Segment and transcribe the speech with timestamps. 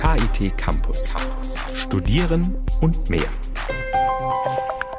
[0.00, 1.14] KIT Campus.
[1.74, 3.28] Studieren und mehr.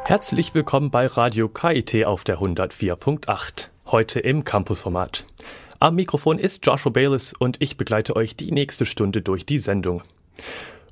[0.05, 3.69] Herzlich willkommen bei Radio KIT auf der 104.8.
[3.87, 5.25] Heute im Campusformat.
[5.79, 10.03] Am Mikrofon ist Joshua Bayless und ich begleite euch die nächste Stunde durch die Sendung.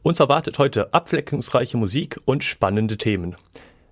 [0.02, 3.36] Uns erwartet heute abwechslungsreiche Musik und spannende Themen.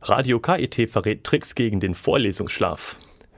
[0.01, 2.97] Radio KIT verrät Tricks gegen den Vorlesungsschlaf.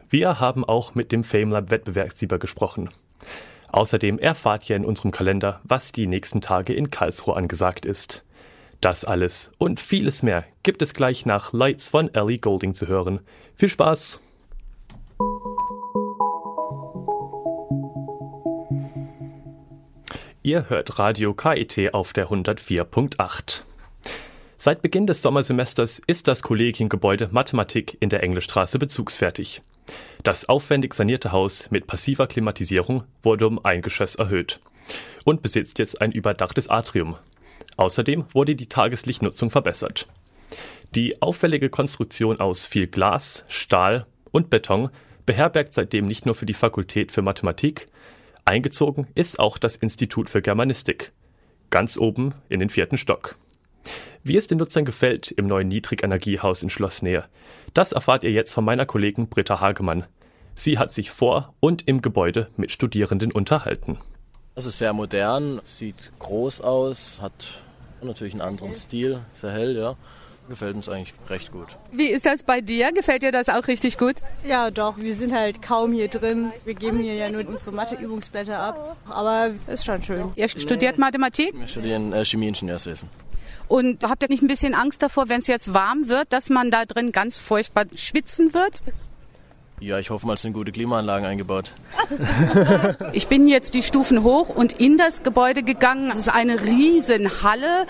[0.09, 2.89] Wir haben auch mit dem FameLab Wettbewerbssieger gesprochen.
[3.71, 8.23] Außerdem erfahrt ihr in unserem Kalender, was die nächsten Tage in Karlsruhe angesagt ist.
[8.81, 13.19] Das alles und vieles mehr gibt es gleich nach Lights von Ellie Golding zu hören.
[13.55, 14.19] Viel Spaß!
[20.41, 23.61] Ihr hört Radio KIT auf der 104.8.
[24.55, 29.61] Seit Beginn des Sommersemesters ist das Kollegiengebäude Mathematik in der Englischstraße bezugsfertig.
[30.23, 34.59] Das aufwendig sanierte Haus mit passiver Klimatisierung wurde um ein Geschoss erhöht
[35.23, 37.15] und besitzt jetzt ein überdachtes Atrium.
[37.77, 40.07] Außerdem wurde die Tageslichtnutzung verbessert.
[40.95, 44.89] Die auffällige Konstruktion aus viel Glas, Stahl und Beton
[45.25, 47.85] beherbergt seitdem nicht nur für die Fakultät für Mathematik,
[48.45, 51.13] eingezogen ist auch das Institut für Germanistik,
[51.69, 53.37] ganz oben in den vierten Stock.
[54.23, 57.25] Wie es den Nutzern gefällt im neuen Niedrigenergiehaus in Schlossnähe,
[57.73, 60.05] das erfahrt ihr jetzt von meiner Kollegin Britta Hagemann.
[60.55, 63.97] Sie hat sich vor und im Gebäude mit Studierenden unterhalten.
[64.55, 67.63] Es ist sehr modern, sieht groß aus, hat
[68.01, 69.95] natürlich einen anderen Stil, sehr hell, ja.
[70.49, 71.77] Gefällt uns eigentlich recht gut.
[71.91, 72.91] Wie ist das bei dir?
[72.91, 74.15] Gefällt dir das auch richtig gut?
[74.43, 74.97] Ja, doch.
[74.97, 76.51] Wir sind halt kaum hier drin.
[76.65, 78.97] Wir geben hier ja nur unsere Matheübungsblätter ab.
[79.07, 80.31] Aber ist schon schön.
[80.35, 81.53] Ihr studiert Mathematik?
[81.53, 83.07] Wir studieren äh, Chemieingenieurswesen.
[83.69, 86.71] Und habt ihr nicht ein bisschen Angst davor, wenn es jetzt warm wird, dass man
[86.71, 88.81] da drin ganz furchtbar schwitzen wird?
[89.81, 91.73] Ja, ich hoffe mal, es sind gute Klimaanlagen eingebaut.
[93.13, 96.11] ich bin jetzt die Stufen hoch und in das Gebäude gegangen.
[96.11, 97.87] Es ist eine Riesenhalle,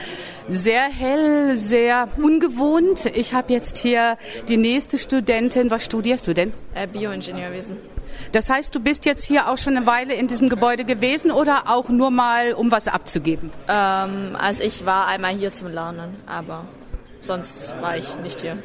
[0.47, 3.07] sehr hell, sehr ungewohnt.
[3.15, 4.17] Ich habe jetzt hier
[4.47, 5.71] die nächste Studentin.
[5.71, 6.53] Was studierst du denn?
[6.75, 7.77] Äh, Bioingenieurwesen.
[8.33, 11.63] Das heißt, du bist jetzt hier auch schon eine Weile in diesem Gebäude gewesen oder
[11.67, 13.49] auch nur mal, um was abzugeben?
[13.67, 16.65] Ähm, also ich war einmal hier zum Lernen, aber
[17.23, 18.57] sonst war ich nicht hier.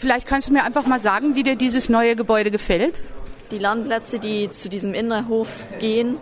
[0.00, 2.94] Vielleicht kannst du mir einfach mal sagen, wie dir dieses neue Gebäude gefällt?
[3.50, 6.16] Die Lernplätze, die zu diesem Innenhof gehen,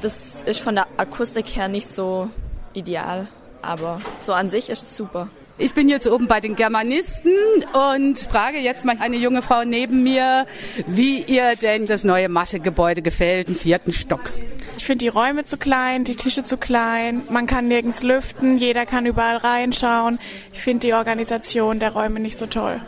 [0.00, 2.30] das ist von der Akustik her nicht so
[2.72, 3.26] ideal,
[3.62, 5.28] aber so an sich ist es super.
[5.58, 7.32] Ich bin jetzt oben bei den Germanisten
[7.72, 10.46] und frage jetzt mal eine junge Frau neben mir,
[10.86, 14.30] wie ihr denn das neue Mathegebäude gefällt, im vierten Stock.
[14.76, 18.86] Ich finde die Räume zu klein, die Tische zu klein, man kann nirgends lüften, jeder
[18.86, 20.18] kann überall reinschauen.
[20.52, 22.80] Ich finde die Organisation der Räume nicht so toll.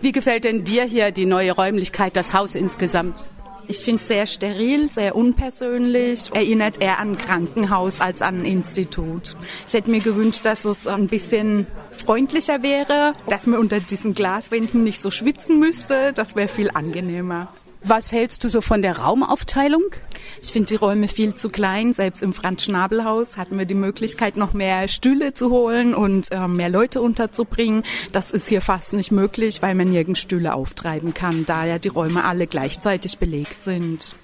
[0.00, 3.26] Wie gefällt denn dir hier die neue Räumlichkeit, das Haus insgesamt?
[3.70, 8.44] Ich finde es sehr steril, sehr unpersönlich, erinnert eher an ein Krankenhaus als an ein
[8.46, 9.36] Institut.
[9.66, 14.84] Ich hätte mir gewünscht, dass es ein bisschen freundlicher wäre, dass man unter diesen Glaswänden
[14.84, 16.14] nicht so schwitzen müsste.
[16.14, 17.48] Das wäre viel angenehmer.
[17.84, 19.82] Was hältst du so von der Raumaufteilung?
[20.42, 21.92] Ich finde die Räume viel zu klein.
[21.92, 26.68] Selbst im Franz-Schnabel-Haus hatten wir die Möglichkeit, noch mehr Stühle zu holen und äh, mehr
[26.68, 27.84] Leute unterzubringen.
[28.12, 31.88] Das ist hier fast nicht möglich, weil man nirgends Stühle auftreiben kann, da ja die
[31.88, 34.16] Räume alle gleichzeitig belegt sind.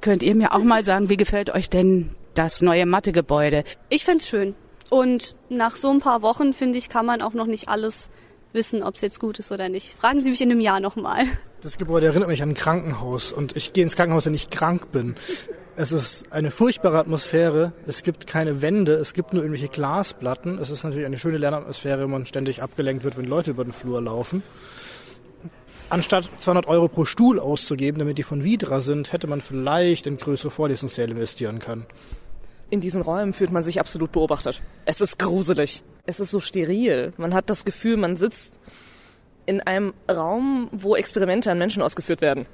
[0.00, 3.64] Könnt ihr mir auch mal sagen, wie gefällt euch denn das neue Mathegebäude?
[3.88, 4.54] Ich finde es schön.
[4.90, 8.10] Und nach so ein paar Wochen, finde ich, kann man auch noch nicht alles
[8.52, 9.96] wissen, ob es jetzt gut ist oder nicht.
[9.98, 11.24] Fragen Sie mich in einem Jahr nochmal.
[11.62, 14.92] Das Gebäude erinnert mich an ein Krankenhaus und ich gehe ins Krankenhaus, wenn ich krank
[14.92, 15.14] bin.
[15.76, 17.72] Es ist eine furchtbare Atmosphäre.
[17.86, 20.56] Es gibt keine Wände, es gibt nur irgendwelche Glasplatten.
[20.56, 23.74] Es ist natürlich eine schöne Lernatmosphäre, wenn man ständig abgelenkt wird, wenn Leute über den
[23.74, 24.42] Flur laufen.
[25.90, 30.16] Anstatt 200 Euro pro Stuhl auszugeben, damit die von Vidra sind, hätte man vielleicht in
[30.16, 31.84] größere Vorlesungssäle investieren können.
[32.70, 34.62] In diesen Räumen fühlt man sich absolut beobachtet.
[34.86, 35.82] Es ist gruselig.
[36.06, 37.10] Es ist so steril.
[37.18, 38.54] Man hat das Gefühl, man sitzt
[39.50, 42.46] in einem Raum, wo Experimente an Menschen ausgeführt werden.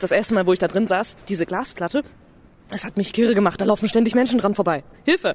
[0.00, 2.04] Das erste Mal, wo ich da drin saß, diese Glasplatte,
[2.70, 3.60] es hat mich kirre gemacht.
[3.60, 4.84] Da laufen ständig Menschen dran vorbei.
[5.04, 5.34] Hilfe!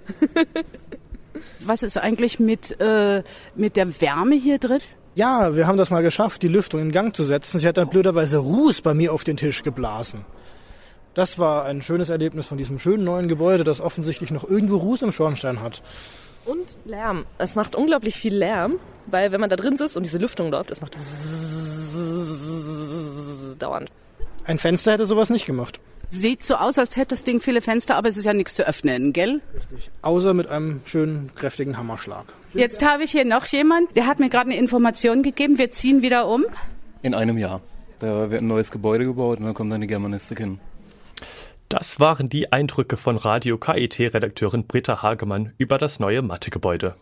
[1.66, 3.24] Was ist eigentlich mit, äh,
[3.56, 4.80] mit der Wärme hier drin?
[5.16, 7.60] Ja, wir haben das mal geschafft, die Lüftung in Gang zu setzen.
[7.60, 10.26] Sie hat dann blöderweise Ruß bei mir auf den Tisch geblasen.
[11.14, 15.02] Das war ein schönes Erlebnis von diesem schönen neuen Gebäude, das offensichtlich noch irgendwo Ruß
[15.02, 15.82] im Schornstein hat.
[16.46, 17.26] Und Lärm.
[17.38, 20.72] Es macht unglaublich viel Lärm, weil wenn man da drin sitzt und diese Lüftung läuft,
[20.72, 20.96] es macht
[23.62, 23.92] dauernd.
[24.46, 25.80] Ein Fenster hätte sowas nicht gemacht.
[26.12, 28.68] Sieht so aus, als hätte das Ding viele Fenster, aber es ist ja nichts zu
[28.68, 29.42] öffnen, gell?
[29.54, 29.92] Richtig.
[30.02, 32.34] Außer mit einem schönen, kräftigen Hammerschlag.
[32.56, 35.60] Jetzt habe ich hier noch jemand, der hat mir gerade eine Information gegeben.
[35.60, 36.46] Wir ziehen wieder um.
[37.04, 37.62] In einem Jahr.
[38.00, 40.60] Da wird ein neues Gebäude gebaut und dann kommt dann die Germanistik hin.
[41.70, 46.96] Das waren die Eindrücke von Radio KIT-Redakteurin Britta Hagemann über das neue Mathegebäude.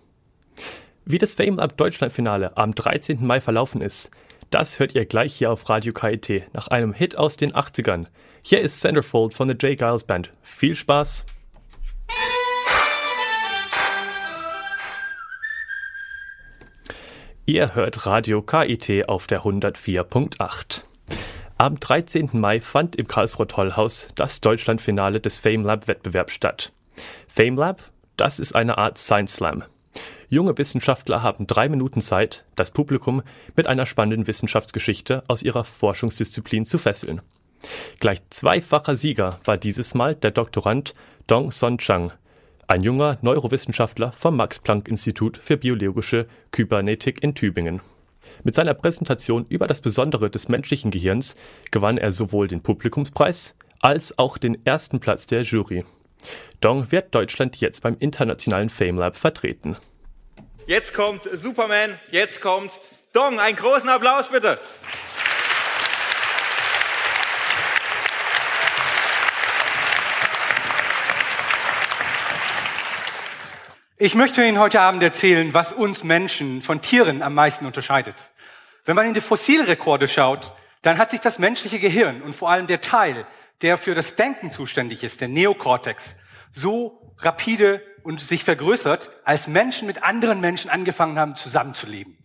[1.06, 3.25] Wie das Fame Up Deutschland-Finale am 13.
[3.25, 4.12] Mai verlaufen ist,
[4.50, 8.08] das hört ihr gleich hier auf Radio KIT nach einem Hit aus den 80ern.
[8.42, 9.78] Hier ist Centerfold von der J.
[9.78, 10.31] Giles Band.
[10.42, 11.25] Viel Spaß!
[17.46, 20.87] Ihr hört Radio KIT auf der 104.8.
[21.59, 22.30] Am 13.
[22.33, 26.71] Mai fand im Karlsruher Tollhaus das Deutschlandfinale des FameLab-Wettbewerbs statt.
[27.27, 27.81] FameLab,
[28.15, 29.63] das ist eine Art Science Slam.
[30.30, 33.24] Junge Wissenschaftler haben drei Minuten Zeit, das Publikum
[33.56, 37.24] mit einer spannenden Wissenschaftsgeschichte aus ihrer Forschungsdisziplin zu fesseln.
[38.00, 40.94] Gleich zweifacher Sieger war dieses Mal der Doktorand
[41.25, 42.13] Dong Son Chang,
[42.68, 47.81] ein junger Neurowissenschaftler vom Max-Planck-Institut für biologische Kybernetik in Tübingen.
[48.44, 51.36] Mit seiner Präsentation über das Besondere des menschlichen Gehirns
[51.72, 55.86] gewann er sowohl den Publikumspreis als auch den ersten Platz der Jury.
[56.62, 59.78] Dong wird Deutschland jetzt beim internationalen FameLab vertreten.
[60.66, 62.80] Jetzt kommt Superman, jetzt kommt
[63.14, 63.40] Dong.
[63.40, 64.60] Einen großen Applaus bitte.
[74.00, 78.30] Ich möchte Ihnen heute Abend erzählen, was uns Menschen von Tieren am meisten unterscheidet.
[78.86, 80.54] Wenn man in die Fossilrekorde schaut,
[80.84, 83.26] dann hat sich das menschliche Gehirn und vor allem der Teil,
[83.64, 86.16] der für das Denken zuständig ist, der Neokortex,
[86.52, 92.20] so rapide und sich vergrößert, als Menschen mit anderen Menschen angefangen haben, zusammenzuleben.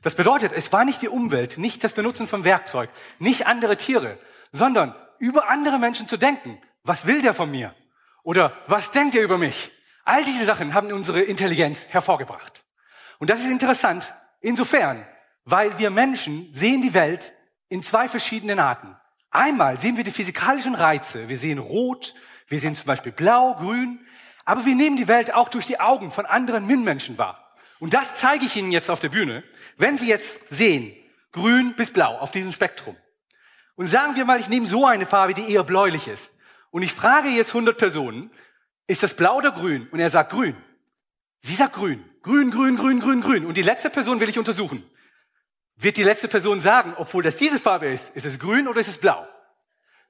[0.00, 2.88] Das bedeutet, es war nicht die Umwelt, nicht das Benutzen von Werkzeug,
[3.18, 4.16] nicht andere Tiere,
[4.50, 6.58] sondern über andere Menschen zu denken.
[6.84, 7.74] Was will der von mir?
[8.22, 9.70] Oder was denkt er über mich?
[10.08, 12.64] All diese Sachen haben unsere Intelligenz hervorgebracht.
[13.18, 15.06] Und das ist interessant insofern,
[15.44, 17.34] weil wir Menschen sehen die Welt
[17.68, 18.96] in zwei verschiedenen Arten.
[19.30, 21.28] Einmal sehen wir die physikalischen Reize.
[21.28, 22.14] Wir sehen rot,
[22.46, 24.00] wir sehen zum Beispiel blau, grün.
[24.46, 27.54] Aber wir nehmen die Welt auch durch die Augen von anderen Mitmenschen wahr.
[27.78, 29.44] Und das zeige ich Ihnen jetzt auf der Bühne.
[29.76, 30.96] Wenn Sie jetzt sehen,
[31.32, 32.96] grün bis blau auf diesem Spektrum.
[33.76, 36.32] Und sagen wir mal, ich nehme so eine Farbe, die eher bläulich ist.
[36.70, 38.30] Und ich frage jetzt 100 Personen,
[38.88, 39.86] ist das blau oder grün?
[39.92, 40.56] Und er sagt grün.
[41.42, 42.04] Sie sagt grün.
[42.22, 43.46] Grün, grün, grün, grün, grün.
[43.46, 44.82] Und die letzte Person will ich untersuchen.
[45.76, 48.88] Wird die letzte Person sagen, obwohl das diese Farbe ist, ist es grün oder ist
[48.88, 49.24] es blau?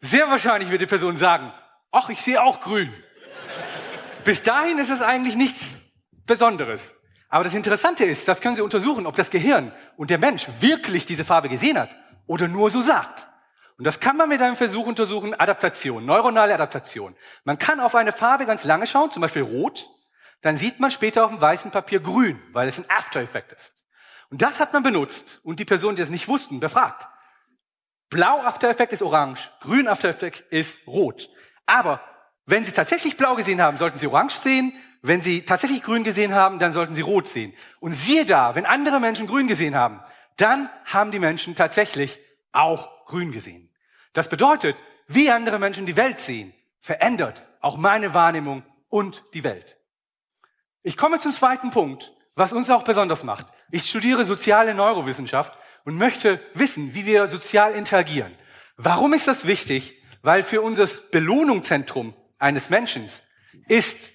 [0.00, 1.52] Sehr wahrscheinlich wird die Person sagen,
[1.90, 2.92] ach, ich sehe auch grün.
[4.24, 5.82] Bis dahin ist es eigentlich nichts
[6.24, 6.94] Besonderes.
[7.28, 11.04] Aber das Interessante ist, das können Sie untersuchen, ob das Gehirn und der Mensch wirklich
[11.04, 11.94] diese Farbe gesehen hat
[12.26, 13.27] oder nur so sagt.
[13.78, 17.16] Und das kann man mit einem Versuch untersuchen, Adaptation, neuronale Adaptation.
[17.44, 19.88] Man kann auf eine Farbe ganz lange schauen, zum Beispiel rot,
[20.42, 23.72] dann sieht man später auf dem weißen Papier grün, weil es ein After-Effekt ist.
[24.30, 27.06] Und das hat man benutzt und die Personen, die es nicht wussten, befragt.
[28.10, 31.30] Blau After-Effekt ist orange, grün After-Effekt ist rot.
[31.66, 32.00] Aber
[32.46, 34.72] wenn Sie tatsächlich blau gesehen haben, sollten Sie orange sehen.
[35.02, 37.54] Wenn Sie tatsächlich grün gesehen haben, dann sollten Sie rot sehen.
[37.78, 40.00] Und siehe da, wenn andere Menschen grün gesehen haben,
[40.36, 42.18] dann haben die Menschen tatsächlich
[42.52, 43.67] auch grün gesehen.
[44.18, 44.76] Das bedeutet,
[45.06, 49.78] wie andere Menschen die Welt sehen, verändert auch meine Wahrnehmung und die Welt.
[50.82, 53.46] Ich komme zum zweiten Punkt, was uns auch besonders macht.
[53.70, 58.34] Ich studiere soziale Neurowissenschaft und möchte wissen, wie wir sozial interagieren.
[58.76, 60.02] Warum ist das wichtig?
[60.22, 63.08] Weil für unser Belohnungszentrum eines Menschen
[63.68, 64.14] ist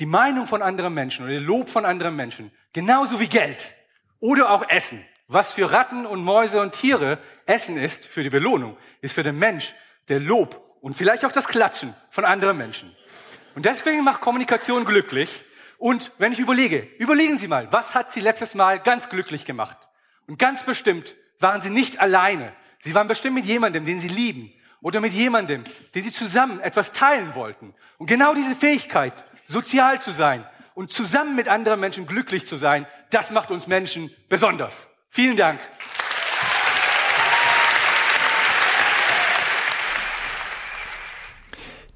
[0.00, 3.76] die Meinung von anderen Menschen oder der Lob von anderen Menschen genauso wie Geld
[4.18, 8.76] oder auch Essen was für Ratten und Mäuse und Tiere Essen ist für die Belohnung,
[9.02, 9.74] ist für den Mensch
[10.08, 12.96] der Lob und vielleicht auch das Klatschen von anderen Menschen.
[13.54, 15.44] Und deswegen macht Kommunikation glücklich.
[15.76, 19.76] Und wenn ich überlege, überlegen Sie mal, was hat Sie letztes Mal ganz glücklich gemacht?
[20.26, 22.52] Und ganz bestimmt waren Sie nicht alleine.
[22.80, 24.52] Sie waren bestimmt mit jemandem, den Sie lieben.
[24.80, 27.74] Oder mit jemandem, den Sie zusammen etwas teilen wollten.
[27.98, 32.86] Und genau diese Fähigkeit, sozial zu sein und zusammen mit anderen Menschen glücklich zu sein,
[33.10, 34.88] das macht uns Menschen besonders.
[35.10, 35.58] Vielen Dank.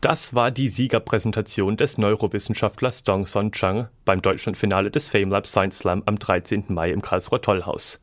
[0.00, 6.02] Das war die Siegerpräsentation des Neurowissenschaftlers Dong Son Chang beim Deutschlandfinale des FameLab Science Slam
[6.06, 6.64] am 13.
[6.68, 8.00] Mai im Karlsruher Tollhaus.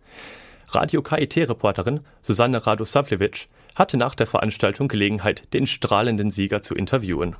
[0.70, 7.36] Radio KIT-Reporterin Susanne Radosavljevic hatte nach der Veranstaltung Gelegenheit, den strahlenden Sieger zu interviewen.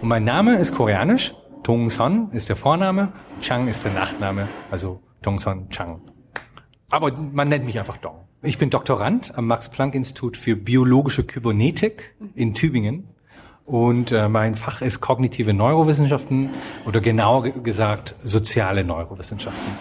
[0.00, 1.34] Und mein Name ist koreanisch.
[1.62, 6.00] Dong Son ist der Vorname, Chang ist der Nachname, also Dong Son Chang.
[6.94, 8.20] Aber man nennt mich einfach Dong.
[8.40, 13.08] Ich bin Doktorand am Max-Planck-Institut für biologische Kybernetik in Tübingen.
[13.64, 16.50] Und äh, mein Fach ist kognitive Neurowissenschaften
[16.86, 19.72] oder genauer gesagt soziale Neurowissenschaften.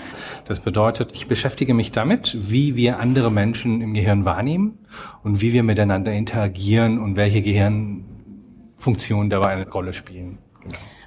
[0.45, 4.79] Das bedeutet, ich beschäftige mich damit, wie wir andere Menschen im Gehirn wahrnehmen
[5.21, 8.05] und wie wir miteinander interagieren und welche Gehirn
[8.75, 10.39] Funktionen dabei eine Rolle spielen.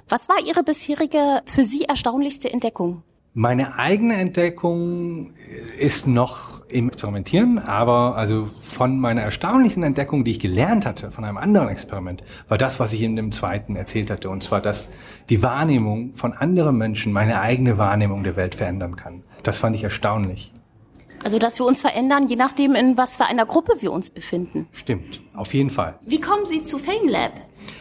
[0.07, 3.03] Was war Ihre bisherige für Sie erstaunlichste Entdeckung?
[3.39, 5.29] Meine eigene Entdeckung
[5.77, 11.23] ist noch im Experimentieren, aber also von meiner erstaunlichen Entdeckung, die ich gelernt hatte von
[11.23, 14.89] einem anderen Experiment, war das, was ich in dem zweiten erzählt hatte, und zwar, dass
[15.29, 19.21] die Wahrnehmung von anderen Menschen meine eigene Wahrnehmung der Welt verändern kann.
[19.43, 20.51] Das fand ich erstaunlich.
[21.23, 24.67] Also, dass wir uns verändern, je nachdem, in was für einer Gruppe wir uns befinden.
[24.71, 25.99] Stimmt, auf jeden Fall.
[26.01, 27.33] Wie kommen Sie zu FameLab?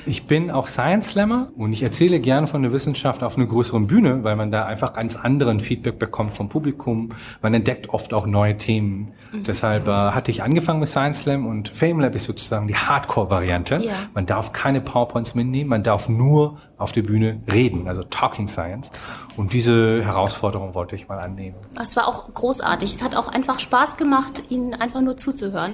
[0.05, 3.87] Ich bin auch Science Slammer und ich erzähle gerne von der Wissenschaft auf einer größeren
[3.87, 7.11] Bühne, weil man da einfach ganz anderen Feedback bekommt vom Publikum.
[7.43, 9.12] Man entdeckt oft auch neue Themen.
[9.33, 9.45] Mhm.
[9.45, 13.76] Deshalb äh, hatte ich angefangen mit Science Slam und FameLab ist sozusagen die Hardcore-Variante.
[13.76, 13.93] Ja.
[14.14, 18.90] Man darf keine PowerPoints mitnehmen, man darf nur auf der Bühne reden, also Talking Science.
[19.37, 21.57] Und diese Herausforderung wollte ich mal annehmen.
[21.81, 22.95] Es war auch großartig.
[22.95, 25.73] Es hat auch einfach Spaß gemacht, Ihnen einfach nur zuzuhören.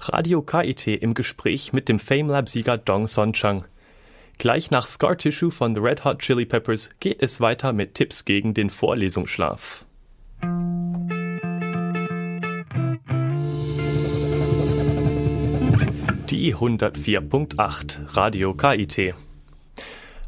[0.00, 3.64] Radio KIT im Gespräch mit dem FameLab-Sieger Dong Son Chang.
[4.38, 8.24] Gleich nach Scar Tissue von The Red Hot Chili Peppers geht es weiter mit Tipps
[8.24, 9.84] gegen den Vorlesungsschlaf.
[16.30, 19.14] Die 104.8 Radio KIT.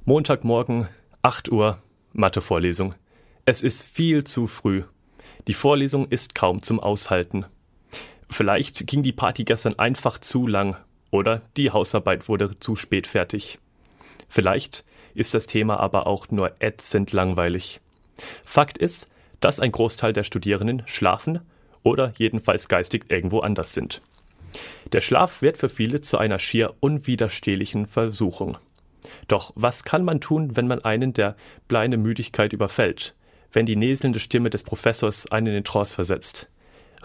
[0.05, 0.89] Montagmorgen,
[1.23, 1.79] 8 Uhr,
[2.13, 2.95] Mathevorlesung.
[3.45, 4.85] Es ist viel zu früh.
[5.49, 7.47] Die Vorlesung ist kaum zum Aushalten.
[8.31, 10.77] Vielleicht ging die Party gestern einfach zu lang
[11.11, 13.59] oder die Hausarbeit wurde zu spät fertig.
[14.29, 17.81] Vielleicht ist das Thema aber auch nur ätzend langweilig.
[18.45, 19.09] Fakt ist,
[19.41, 21.41] dass ein Großteil der Studierenden schlafen
[21.83, 24.01] oder jedenfalls geistig irgendwo anders sind.
[24.93, 28.59] Der Schlaf wird für viele zu einer schier unwiderstehlichen Versuchung.
[29.29, 31.37] Doch was kann man tun, wenn man einen der
[31.69, 33.15] bleine Müdigkeit überfällt,
[33.53, 36.49] wenn die näselnde Stimme des Professors einen in den Trance versetzt,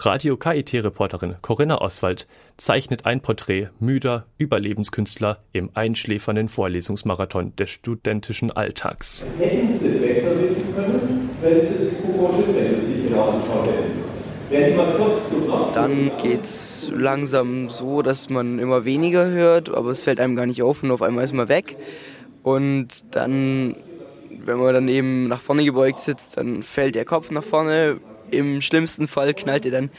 [0.00, 9.26] Radio KIT-Reporterin Corinna Oswald zeichnet ein Porträt müder Überlebenskünstler im einschläfernden Vorlesungsmarathon des studentischen Alltags.
[9.40, 12.46] Hätten Sie besser wissen können, wenn Sie das Kuckuck
[12.78, 14.07] sich genau anschaut hätten.
[15.74, 20.46] Dann geht es langsam so, dass man immer weniger hört, aber es fällt einem gar
[20.46, 21.76] nicht auf und auf einmal ist man weg.
[22.42, 23.76] Und dann,
[24.30, 27.98] wenn man dann eben nach vorne gebeugt sitzt, dann fällt der Kopf nach vorne,
[28.30, 29.90] im schlimmsten Fall knallt ihr dann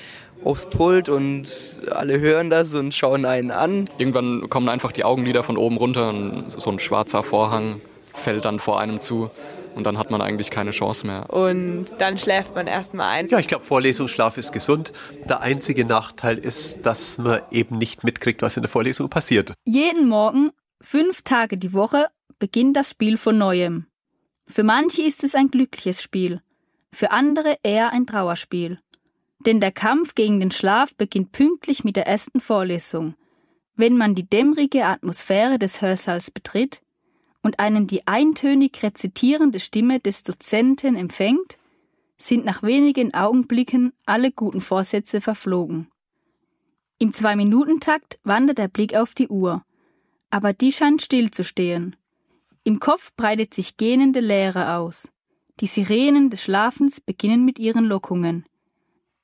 [0.44, 3.90] aufs Pult und alle hören das und schauen einen an.
[3.98, 7.82] Irgendwann kommen einfach die Augenlider von oben runter und so ein schwarzer Vorhang
[8.14, 9.30] fällt dann vor einem zu
[9.76, 11.30] und dann hat man eigentlich keine Chance mehr.
[11.30, 13.30] Und dann schläft man erstmal ein.
[13.30, 14.94] Ja, ich glaube, Vorlesungsschlaf ist gesund.
[15.28, 19.54] Der einzige Nachteil ist, dass man eben nicht mitkriegt, was in der Vorlesung passiert.
[19.66, 22.08] Jeden Morgen, fünf Tage die Woche,
[22.40, 23.86] beginnt das Spiel von neuem.
[24.46, 26.42] Für manche ist es ein glückliches Spiel
[26.92, 28.80] für andere eher ein Trauerspiel.
[29.46, 33.16] Denn der Kampf gegen den Schlaf beginnt pünktlich mit der ersten Vorlesung.
[33.76, 36.82] Wenn man die dämmerige Atmosphäre des Hörsaals betritt
[37.42, 41.58] und einen die eintönig rezitierende Stimme des Dozenten empfängt,
[42.18, 45.90] sind nach wenigen Augenblicken alle guten Vorsätze verflogen.
[46.98, 49.64] Im Zwei-Minuten-Takt wandert der Blick auf die Uhr,
[50.30, 51.96] aber die scheint stillzustehen.
[52.66, 55.10] Im Kopf breitet sich gähnende Leere aus.
[55.62, 58.46] Die Sirenen des Schlafens beginnen mit ihren Lockungen.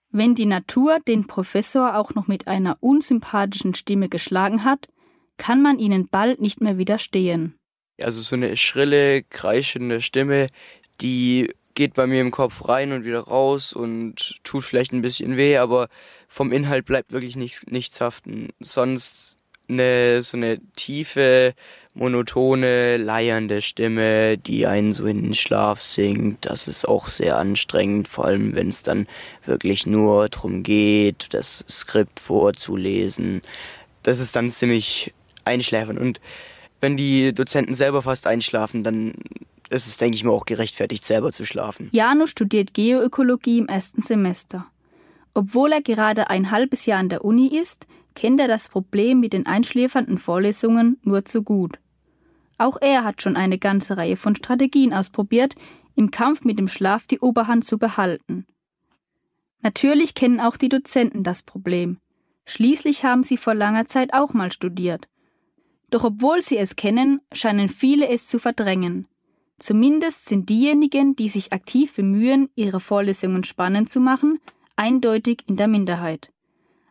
[0.09, 4.87] Wenn die Natur den Professor auch noch mit einer unsympathischen Stimme geschlagen hat,
[5.35, 7.55] kann man ihnen bald nicht mehr widerstehen.
[8.01, 10.47] Also so eine schrille, kreischende Stimme,
[11.01, 15.37] die geht bei mir im Kopf rein und wieder raus und tut vielleicht ein bisschen
[15.37, 15.89] weh, aber
[16.27, 18.49] vom Inhalt bleibt wirklich nichts, nichts haften.
[18.59, 19.35] Sonst
[19.67, 21.53] eine so eine tiefe,
[21.93, 26.45] monotone, leiernde Stimme, die einen so in den Schlaf singt.
[26.45, 29.07] Das ist auch sehr anstrengend, vor allem wenn es dann
[29.45, 33.41] wirklich nur darum geht, das Skript vorzulesen.
[34.03, 35.13] Das ist dann ziemlich
[35.45, 35.99] einschläfernd.
[35.99, 36.19] Und
[36.81, 39.13] wenn die Dozenten selber fast einschlafen, dann
[39.69, 41.89] ist es, denke ich mir, auch gerechtfertigt, selber zu schlafen.
[41.91, 44.67] Jano studiert Geoökologie im ersten Semester.
[45.33, 49.33] Obwohl er gerade ein halbes Jahr an der Uni ist, kennt er das Problem mit
[49.33, 51.77] den einschläfernden Vorlesungen nur zu gut.
[52.57, 55.55] Auch er hat schon eine ganze Reihe von Strategien ausprobiert,
[55.95, 58.45] im Kampf mit dem Schlaf die Oberhand zu behalten.
[59.61, 61.97] Natürlich kennen auch die Dozenten das Problem.
[62.45, 65.07] Schließlich haben sie vor langer Zeit auch mal studiert.
[65.89, 69.07] Doch obwohl sie es kennen, scheinen viele es zu verdrängen.
[69.59, 74.39] Zumindest sind diejenigen, die sich aktiv bemühen, ihre Vorlesungen spannend zu machen,
[74.75, 76.31] eindeutig in der Minderheit.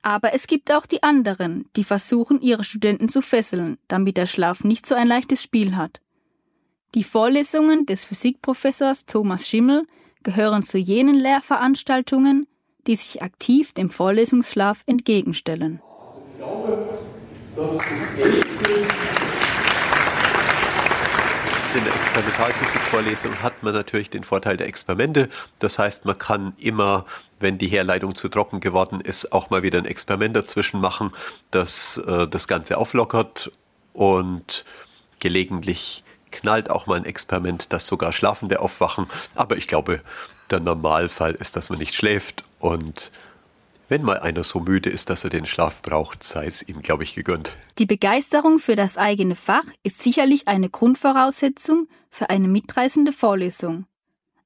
[0.03, 4.65] Aber es gibt auch die anderen, die versuchen, ihre Studenten zu fesseln, damit der Schlaf
[4.65, 6.01] nicht so ein leichtes Spiel hat.
[6.95, 9.87] Die Vorlesungen des Physikprofessors Thomas Schimmel
[10.23, 12.47] gehören zu jenen Lehrveranstaltungen,
[12.87, 15.81] die sich aktiv dem Vorlesungsschlaf entgegenstellen.
[16.33, 16.89] Ich glaube,
[17.57, 17.79] dass
[21.75, 25.29] in der Experimentalphysikvorlesung hat man natürlich den Vorteil der Experimente.
[25.59, 27.05] Das heißt, man kann immer,
[27.41, 31.13] wenn die Herleitung zu trocken geworden ist, auch mal wieder ein Experiment dazwischen machen,
[31.51, 33.51] das äh, das Ganze auflockert
[33.93, 34.65] und
[35.19, 39.07] gelegentlich knallt auch mal ein Experiment, das sogar Schlafende aufwachen.
[39.35, 40.01] Aber ich glaube,
[40.51, 43.11] der Normalfall ist, dass man nicht schläft und
[43.89, 47.05] wenn mal einer so müde ist, dass er den Schlaf braucht, sei es ihm, glaube
[47.05, 47.57] ich, gegönnt.
[47.79, 53.87] Die Begeisterung für das eigene Fach ist sicherlich eine Grundvoraussetzung für eine mitreißende Vorlesung.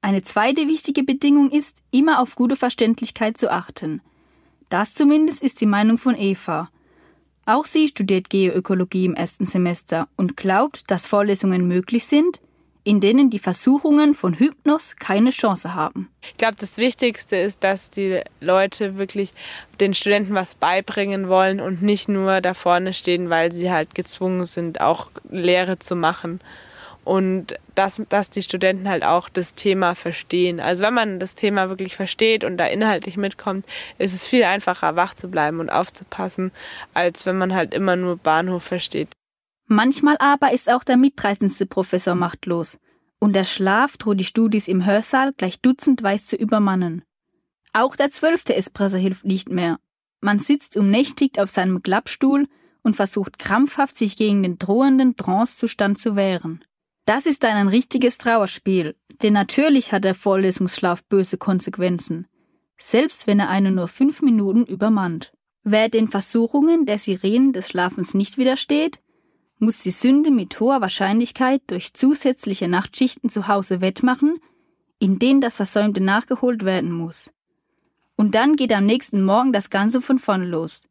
[0.01, 4.01] Eine zweite wichtige Bedingung ist, immer auf gute Verständlichkeit zu achten.
[4.69, 6.71] Das zumindest ist die Meinung von Eva.
[7.47, 12.41] Auch sie studiert Geoökologie im ersten Semester und glaubt, dass Vorlesungen möglich sind,
[12.89, 16.09] in denen die Versuchungen von Hypnos keine Chance haben.
[16.23, 19.35] Ich glaube, das Wichtigste ist, dass die Leute wirklich
[19.79, 24.47] den Studenten was beibringen wollen und nicht nur da vorne stehen, weil sie halt gezwungen
[24.47, 26.41] sind, auch Lehre zu machen.
[27.05, 30.59] Und dass, dass die Studenten halt auch das Thema verstehen.
[30.59, 33.67] Also wenn man das Thema wirklich versteht und da inhaltlich mitkommt,
[33.99, 36.53] ist es viel einfacher, wach zu bleiben und aufzupassen,
[36.95, 39.11] als wenn man halt immer nur Bahnhof versteht.
[39.69, 42.79] Manchmal aber ist auch der mitreißendste Professor machtlos
[43.19, 47.05] und der Schlaf droht die Studis im Hörsaal gleich dutzendweise zu übermannen.
[47.75, 49.79] Auch der zwölfte Espresso hilft nicht mehr.
[50.21, 52.47] Man sitzt umnächtigt auf seinem Klappstuhl
[52.83, 56.65] und versucht krampfhaft sich gegen den drohenden Trancezustand zu wehren.
[57.05, 62.27] Das ist dann ein richtiges Trauerspiel, denn natürlich hat der Vorlesungsschlaf böse Konsequenzen,
[62.79, 65.33] selbst wenn er einen nur fünf Minuten übermannt.
[65.63, 69.01] Wer den Versuchungen der Sirenen des Schlafens nicht widersteht,
[69.59, 74.39] muss die Sünde mit hoher Wahrscheinlichkeit durch zusätzliche Nachtschichten zu Hause wettmachen,
[74.99, 77.31] in denen das Versäumte nachgeholt werden muss.
[78.17, 80.83] Und dann geht am nächsten Morgen das Ganze von vorne los.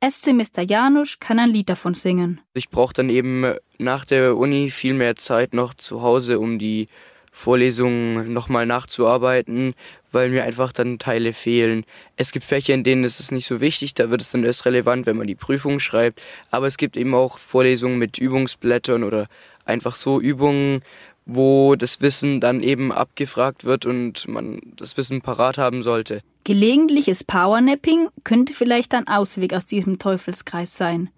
[0.00, 2.40] Erstsemester Janusz kann ein Lied davon singen.
[2.54, 6.88] Ich brauche dann eben nach der Uni viel mehr Zeit noch zu Hause, um die
[7.32, 9.74] Vorlesungen nochmal nachzuarbeiten,
[10.16, 11.84] weil mir einfach dann Teile fehlen.
[12.16, 14.64] Es gibt Fächer, in denen ist es nicht so wichtig, da wird es dann erst
[14.64, 16.22] relevant, wenn man die Prüfung schreibt.
[16.50, 19.26] Aber es gibt eben auch Vorlesungen mit Übungsblättern oder
[19.66, 20.80] einfach so Übungen,
[21.26, 26.22] wo das Wissen dann eben abgefragt wird und man das Wissen parat haben sollte.
[26.44, 31.10] Gelegentliches Powernapping könnte vielleicht ein Ausweg aus diesem Teufelskreis sein.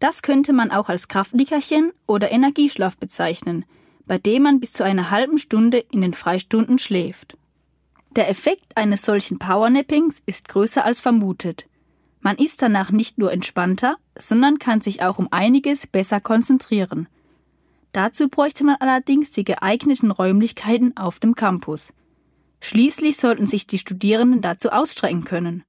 [0.00, 3.64] Das könnte man auch als Kraftlickerchen oder Energieschlaf bezeichnen–
[4.08, 7.36] bei dem man bis zu einer halben Stunde in den Freistunden schläft.
[8.10, 11.66] Der Effekt eines solchen Powernappings ist größer als vermutet.
[12.20, 17.08] Man ist danach nicht nur entspannter, sondern kann sich auch um einiges besser konzentrieren.
[17.92, 21.92] Dazu bräuchte man allerdings die geeigneten Räumlichkeiten auf dem Campus.
[22.60, 25.64] Schließlich sollten sich die Studierenden dazu ausstrecken können.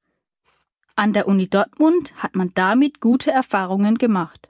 [0.95, 4.49] An der Uni Dortmund hat man damit gute Erfahrungen gemacht.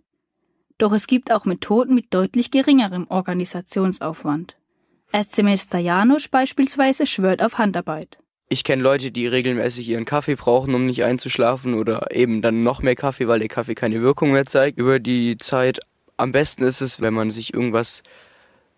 [0.78, 4.56] Doch es gibt auch Methoden mit deutlich geringerem Organisationsaufwand.
[5.12, 8.20] Erstsemester Janusz beispielsweise schwört auf Handarbeit.
[8.48, 12.82] Ich kenne Leute, die regelmäßig ihren Kaffee brauchen, um nicht einzuschlafen oder eben dann noch
[12.82, 15.80] mehr Kaffee, weil der Kaffee keine Wirkung mehr zeigt über die Zeit.
[16.18, 18.04] Am besten ist es, wenn man sich irgendwas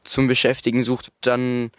[0.03, 1.71] zum Beschäftigen sucht, dann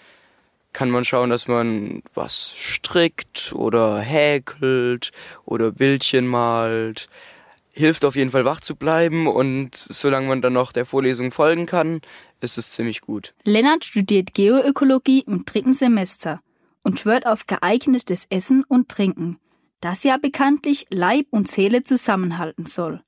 [0.73, 5.13] kann man schauen, dass man was strickt oder häkelt
[5.45, 7.09] oder Bildchen malt
[7.73, 11.67] hilft auf jeden Fall wach zu bleiben und solange man dann noch der Vorlesung folgen
[11.67, 12.03] kann,
[12.43, 13.35] ist es ziemlich gut.
[13.45, 16.41] Lennart studiert Geoökologie im dritten Semester
[16.83, 19.39] und schwört auf geeignetes Essen und Trinken,
[19.81, 23.03] das ja bekanntlich Leib und Seele zusammenhalten soll.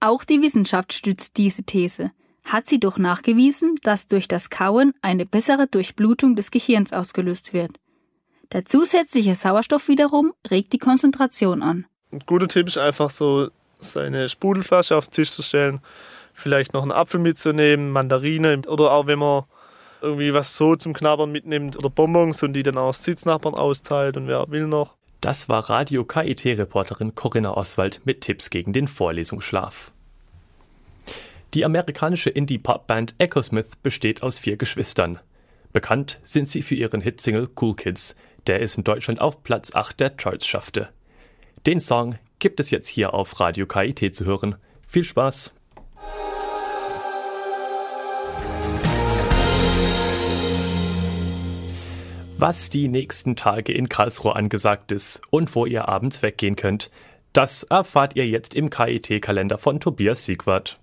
[0.00, 2.10] Auch die Wissenschaft stützt diese These,
[2.44, 7.72] hat sie doch nachgewiesen, dass durch das Kauen eine bessere Durchblutung des Gehirns ausgelöst wird.
[8.52, 11.86] Der zusätzliche Sauerstoff wiederum regt die Konzentration an.
[12.12, 13.48] Ein guter Tipp ist einfach so
[13.80, 15.80] seine Sprudelflasche auf den Tisch zu stellen,
[16.34, 19.44] vielleicht noch einen Apfel mitzunehmen, Mandarine oder auch wenn man
[20.02, 24.26] irgendwie was so zum Knabbern mitnimmt oder Bonbons und die dann auch Sitznachbarn austeilt und
[24.28, 24.96] wer will noch.
[25.20, 29.92] Das war Radio KIT-Reporterin Corinna Oswald mit Tipps gegen den Vorlesungsschlaf.
[31.54, 35.20] Die amerikanische Indie-Pop-Band Echosmith besteht aus vier Geschwistern.
[35.72, 38.16] Bekannt sind sie für ihren Hitsingle Cool Kids,
[38.46, 40.90] der es in Deutschland auf Platz 8 der Charts schaffte.
[41.64, 44.56] Den Song gibt es jetzt hier auf Radio KIT zu hören.
[44.86, 45.54] Viel Spaß!
[52.46, 56.90] Was die nächsten Tage in Karlsruhe angesagt ist und wo ihr abends weggehen könnt,
[57.32, 60.78] das erfahrt ihr jetzt im KIT-Kalender von Tobias Siegwart.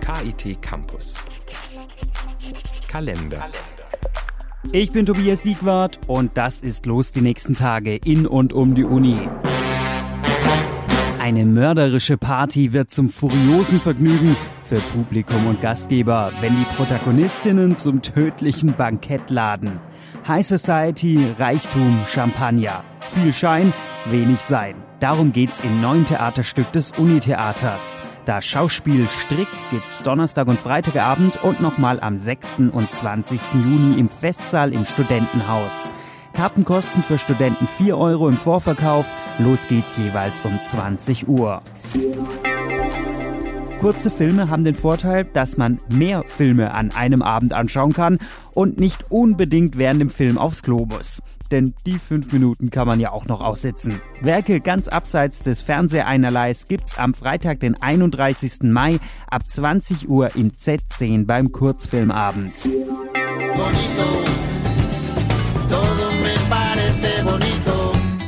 [0.00, 1.20] KIT Campus
[2.88, 3.36] Kalender.
[3.36, 3.50] Kalender.
[4.72, 8.84] Ich bin Tobias Siegwart und das ist los die nächsten Tage in und um die
[8.84, 9.18] Uni.
[11.20, 14.36] Eine mörderische Party wird zum furiosen Vergnügen
[14.68, 19.80] für Publikum und Gastgeber, wenn die Protagonistinnen zum tödlichen Bankett laden.
[20.26, 22.82] High Society, Reichtum, Champagner.
[23.12, 23.72] Viel Schein,
[24.06, 24.74] wenig Sein.
[24.98, 27.98] Darum geht's im neuen Theaterstück des Unitheaters.
[28.24, 32.56] Das Schauspiel Strick gibt's Donnerstag und Freitagabend und nochmal am 6.
[32.72, 33.40] und 20.
[33.54, 35.90] Juni im Festsaal im Studentenhaus.
[36.32, 39.06] Kartenkosten für Studenten 4 Euro im Vorverkauf.
[39.38, 41.62] Los geht's jeweils um 20 Uhr.
[43.80, 48.18] Kurze Filme haben den Vorteil, dass man mehr Filme an einem Abend anschauen kann
[48.54, 51.22] und nicht unbedingt während dem Film aufs Klo muss.
[51.50, 54.00] Denn die fünf Minuten kann man ja auch noch aussitzen.
[54.22, 58.62] Werke ganz abseits des Fernseheinerleis gibt's am Freitag, den 31.
[58.62, 62.52] Mai ab 20 Uhr im Z10 beim Kurzfilmabend.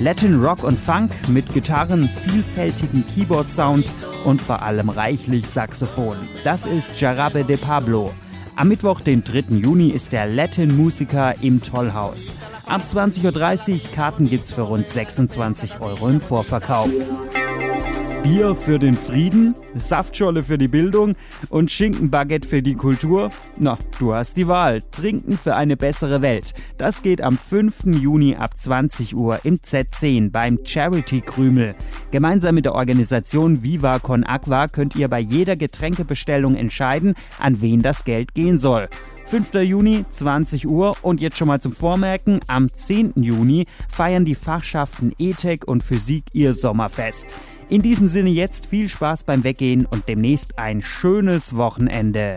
[0.01, 6.17] Latin Rock und Funk mit Gitarren, vielfältigen Keyboard-Sounds und vor allem reichlich Saxophon.
[6.45, 8.13] Das ist Jarabe de Pablo.
[8.55, 9.57] Am Mittwoch, den 3.
[9.57, 12.33] Juni, ist der Latin-Musiker im Tollhaus.
[12.67, 16.91] Ab 20.30 Uhr Karten gibt's für rund 26 Euro im Vorverkauf.
[18.29, 21.17] Bier für den Frieden, Saftscholle für die Bildung
[21.49, 23.31] und Schinkenbaguette für die Kultur?
[23.57, 24.83] Na, du hast die Wahl.
[24.83, 26.53] Trinken für eine bessere Welt.
[26.77, 27.87] Das geht am 5.
[27.87, 31.75] Juni ab 20 Uhr im Z10 beim Charity Krümel.
[32.11, 37.81] Gemeinsam mit der Organisation Viva Con Aqua könnt ihr bei jeder Getränkebestellung entscheiden, an wen
[37.81, 38.91] das Geld gehen soll.
[39.29, 39.53] 5.
[39.57, 43.13] Juni, 20 Uhr und jetzt schon mal zum Vormerken, am 10.
[43.17, 47.35] Juni feiern die Fachschaften Ethik und Physik ihr Sommerfest.
[47.69, 52.37] In diesem Sinne jetzt viel Spaß beim Weggehen und demnächst ein schönes Wochenende.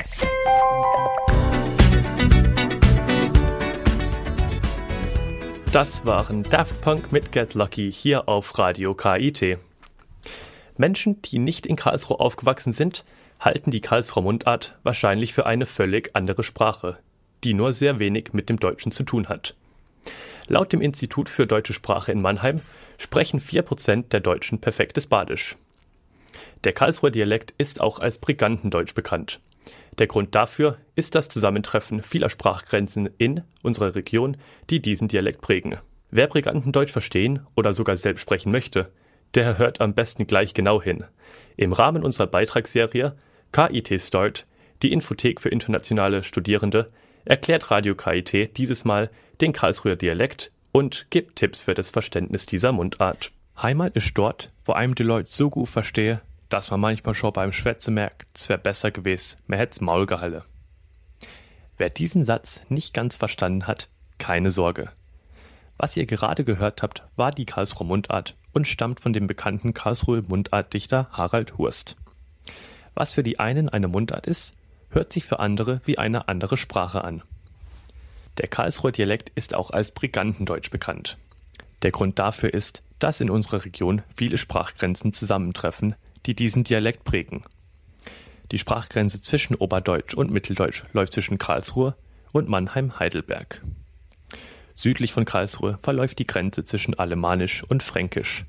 [5.71, 9.58] Das waren Daft Punk mit Get Lucky hier auf Radio KIT.
[10.75, 13.06] Menschen, die nicht in Karlsruhe aufgewachsen sind,
[13.41, 16.99] halten die Karlsruher Mundart wahrscheinlich für eine völlig andere Sprache,
[17.43, 19.56] die nur sehr wenig mit dem Deutschen zu tun hat.
[20.47, 22.62] Laut dem Institut für deutsche Sprache in Mannheim
[22.97, 25.58] sprechen 4% der Deutschen perfektes Badisch.
[26.63, 29.39] Der Karlsruher Dialekt ist auch als Brigantendeutsch bekannt.
[29.97, 34.38] Der Grund dafür ist das Zusammentreffen vieler Sprachgrenzen in unserer Region,
[34.69, 35.77] die diesen Dialekt prägen.
[36.12, 38.91] Wer Brigantendeutsch verstehen oder sogar selbst sprechen möchte,
[39.36, 41.06] der hört am besten gleich genau hin.
[41.58, 43.15] Im Rahmen unserer Beitragsserie
[43.51, 44.45] KIT Start,
[44.81, 46.91] die Infothek für internationale Studierende,
[47.25, 49.09] erklärt Radio KIT dieses Mal
[49.41, 53.31] den Karlsruher Dialekt und gibt Tipps für das Verständnis dieser Mundart.
[53.61, 57.51] Heimat ist dort, wo einem die Leute so gut verstehe, dass man manchmal schon beim
[57.51, 60.45] Schwätze merkt, es wäre besser gewesen, man hätt's Maul gehalle.
[61.77, 64.91] Wer diesen Satz nicht ganz verstanden hat, keine Sorge.
[65.77, 70.23] Was ihr gerade gehört habt, war die Karlsruher Mundart und stammt von dem bekannten Karlsruher
[70.27, 71.95] Mundartdichter Harald Hurst.
[72.93, 74.58] Was für die einen eine Mundart ist,
[74.89, 77.23] hört sich für andere wie eine andere Sprache an.
[78.38, 81.17] Der Karlsruher Dialekt ist auch als Brigantendeutsch bekannt.
[81.82, 87.43] Der Grund dafür ist, dass in unserer Region viele Sprachgrenzen zusammentreffen, die diesen Dialekt prägen.
[88.51, 91.95] Die Sprachgrenze zwischen Oberdeutsch und Mitteldeutsch läuft zwischen Karlsruhe
[92.32, 93.62] und Mannheim-Heidelberg.
[94.75, 98.45] Südlich von Karlsruhe verläuft die Grenze zwischen Alemannisch und Fränkisch.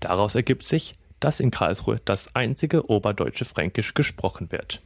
[0.00, 4.80] Daraus ergibt sich, dass in Karlsruhe das einzige oberdeutsche Fränkisch gesprochen wird.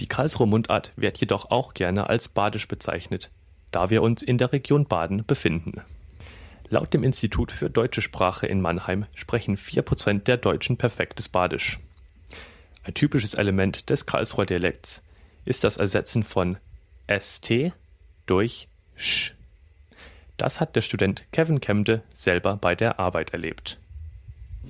[0.00, 3.30] Die Karlsruher Mundart wird jedoch auch gerne als Badisch bezeichnet,
[3.70, 5.80] da wir uns in der Region Baden befinden.
[6.70, 11.78] Laut dem Institut für deutsche Sprache in Mannheim sprechen 4% der Deutschen perfektes Badisch.
[12.84, 15.02] Ein typisches Element des Karlsruher Dialekts
[15.44, 16.58] ist das Ersetzen von
[17.10, 17.72] st
[18.26, 19.34] durch sch.
[20.36, 23.78] Das hat der Student Kevin Kemde selber bei der Arbeit erlebt.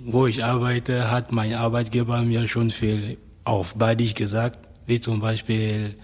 [0.04, 5.96] Wo ich arbeite, hat mein Arbeitgeber mir schon viel auf Badisch gesagt, wie zum Beispiel,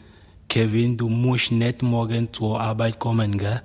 [0.49, 3.63] Kevin, du musst nicht morgen zur Arbeit kommen, gell?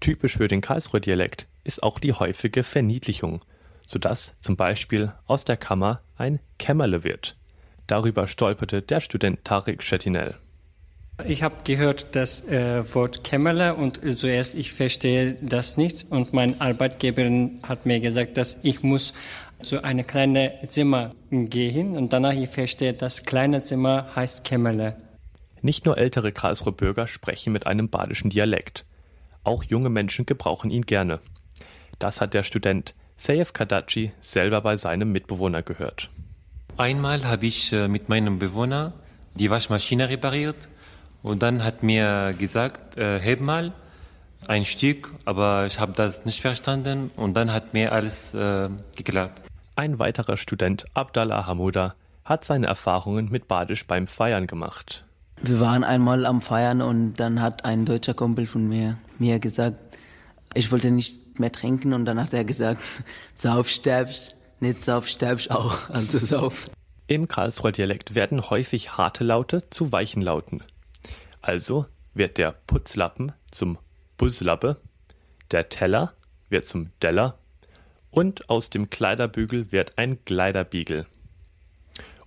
[0.00, 3.44] Typisch für den Karlsruher Dialekt ist auch die häufige Verniedlichung,
[3.86, 7.36] sodass zum Beispiel aus der Kammer ein Kämmerle wird.
[7.86, 10.36] Darüber stolperte der Student Tarek Schetinel.
[11.26, 16.60] Ich habe gehört das äh, Wort Kämmerle und zuerst ich verstehe das nicht und mein
[16.60, 19.12] Arbeitgeberin hat mir gesagt, dass ich muss
[19.62, 24.96] zu einem kleinen Zimmer gehen und danach ich verstehe, das kleine Zimmer heißt Kämmerle.
[25.60, 28.84] Nicht nur ältere Karlsruher Bürger sprechen mit einem badischen Dialekt.
[29.44, 31.20] Auch junge Menschen gebrauchen ihn gerne.
[31.98, 36.10] Das hat der Student Seyef Kadachi selber bei seinem Mitbewohner gehört.
[36.78, 38.94] Einmal habe ich äh, mit meinem Bewohner
[39.34, 40.68] die Waschmaschine repariert
[41.22, 43.72] und dann hat mir gesagt, äh, heb mal
[44.48, 49.42] ein Stück, aber ich habe das nicht verstanden und dann hat mir alles äh, geklappt.
[49.76, 55.04] Ein weiterer Student, Abdallah Hamuda, hat seine Erfahrungen mit Badisch beim Feiern gemacht.
[55.40, 59.76] Wir waren einmal am Feiern und dann hat ein deutscher Kumpel von mir mir gesagt,
[60.54, 62.82] ich wollte nicht mehr trinken und dann hat er gesagt,
[63.34, 66.70] sauf sterbst, nicht sauf sterbst auch, also sauf.
[67.06, 70.62] Im Karlsruher Dialekt werden häufig harte Laute zu weichen Lauten.
[71.42, 73.78] Also wird der Putzlappen zum
[74.16, 74.80] Buslappe,
[75.50, 76.14] der Teller
[76.48, 77.38] wird zum Deller
[78.10, 81.06] und aus dem Kleiderbügel wird ein Kleiderbiegel.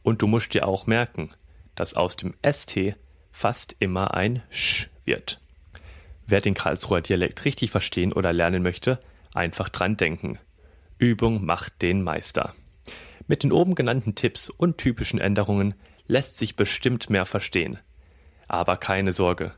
[0.04, 1.30] Und du musst dir auch merken,
[1.76, 2.96] dass aus dem ST
[3.32, 5.40] fast immer ein Sch wird.
[6.28, 9.00] Wer den Karlsruher Dialekt richtig verstehen oder lernen möchte,
[9.34, 10.40] einfach dran denken.
[10.98, 12.54] Übung macht den Meister.
[13.28, 15.76] Mit den oben genannten Tipps und typischen Änderungen
[16.08, 17.80] lässt sich bestimmt mehr verstehen.
[18.48, 19.54] Aber keine Sorge,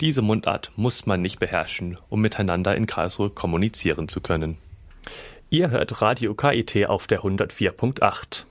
[0.00, 4.58] diese Mundart muss man nicht beherrschen, um miteinander in Karlsruhe kommunizieren zu können.
[5.48, 8.44] Ihr hört Radio KIT auf der 104.8.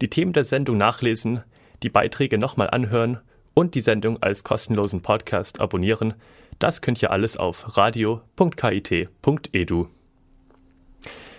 [0.00, 1.42] Die Themen der Sendung nachlesen,
[1.82, 3.20] die Beiträge nochmal anhören
[3.54, 6.14] und die Sendung als kostenlosen Podcast abonnieren,
[6.58, 9.88] das könnt ihr alles auf radio.kit.edu.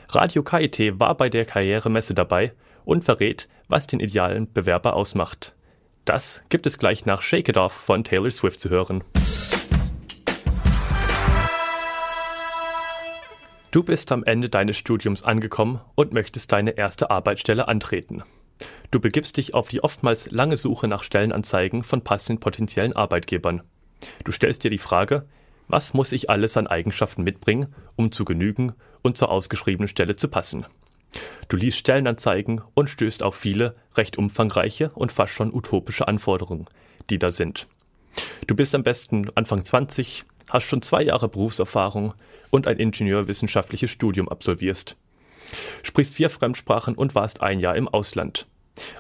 [0.10, 2.54] Radio KIT war bei der Karrieremesse dabei
[2.86, 5.56] und verrät, was den idealen Bewerber ausmacht.
[6.06, 9.04] Das gibt es gleich nach Shake It Off von Taylor Swift zu hören.
[13.72, 18.24] Du bist am Ende deines Studiums angekommen und möchtest deine erste Arbeitsstelle antreten.
[18.92, 23.64] Du begibst dich auf die oftmals lange Suche nach Stellenanzeigen von passenden potenziellen Arbeitgebern.
[24.26, 25.26] Du stellst dir die Frage,
[25.70, 30.28] was muss ich alles an Eigenschaften mitbringen, um zu genügen und zur ausgeschriebenen Stelle zu
[30.28, 30.66] passen?
[31.50, 36.66] Du liest Stellenanzeigen und stößt auf viele recht umfangreiche und fast schon utopische Anforderungen,
[37.10, 37.68] die da sind.
[38.48, 42.14] Du bist am besten Anfang 20, hast schon zwei Jahre Berufserfahrung
[42.50, 44.96] und ein ingenieurwissenschaftliches Studium absolvierst.
[45.84, 48.48] Sprichst vier Fremdsprachen und warst ein Jahr im Ausland.